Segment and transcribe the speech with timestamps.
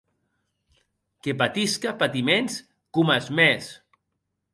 [1.27, 2.57] Que patisque patiments
[2.99, 3.69] coma es mèns!